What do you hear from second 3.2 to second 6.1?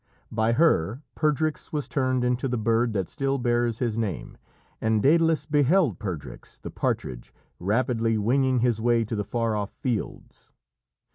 bears his name, and Dædalus beheld